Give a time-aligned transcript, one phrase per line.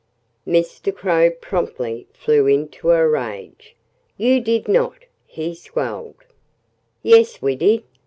[0.47, 0.91] Mr.
[0.91, 3.75] Crow promptly flew into a rage.
[4.17, 6.15] "You did not!" he squalled.
[7.03, 7.83] "Yes, we did!"